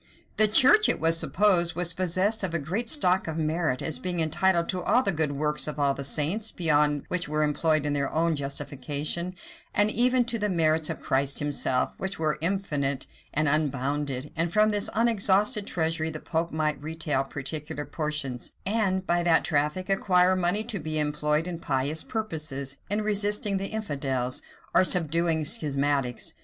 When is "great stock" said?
2.57-3.27